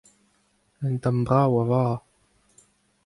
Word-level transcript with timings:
Un 0.87 0.95
tamm 1.03 1.19
brav 1.27 1.51
a 1.61 1.63
vara. 1.71 1.95